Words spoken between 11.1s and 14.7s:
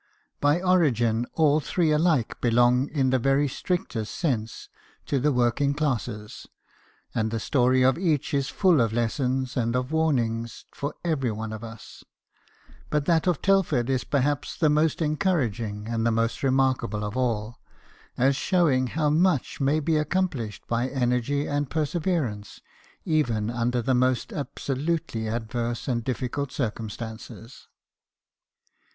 one of us: but that of Telford is perhaps